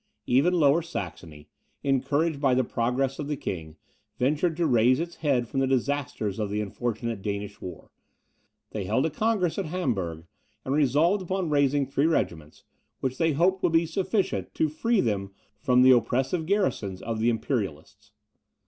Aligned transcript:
Even 0.25 0.55
Lower 0.55 0.81
Saxony, 0.81 1.47
encouraged 1.83 2.41
by 2.41 2.55
the 2.55 2.63
progress 2.63 3.19
of 3.19 3.27
the 3.27 3.37
king, 3.37 3.75
ventured 4.17 4.57
to 4.57 4.65
raise 4.65 4.99
its 4.99 5.17
head 5.17 5.47
from 5.47 5.59
the 5.59 5.67
disasters 5.67 6.39
of 6.39 6.49
the 6.49 6.59
unfortunate 6.59 7.21
Danish 7.21 7.61
war. 7.61 7.91
They 8.71 8.85
held 8.85 9.05
a 9.05 9.11
congress 9.11 9.59
at 9.59 9.65
Hamburg, 9.67 10.25
and 10.65 10.73
resolved 10.73 11.21
upon 11.21 11.51
raising 11.51 11.85
three 11.85 12.07
regiments, 12.07 12.63
which 12.99 13.19
they 13.19 13.33
hoped 13.33 13.61
would 13.61 13.73
be 13.73 13.85
sufficient 13.85 14.55
to 14.55 14.69
free 14.69 15.01
them 15.01 15.33
from 15.59 15.83
the 15.83 15.91
oppressive 15.91 16.47
garrisons 16.47 17.03
of 17.03 17.19
the 17.19 17.29
Imperialists. 17.29 18.11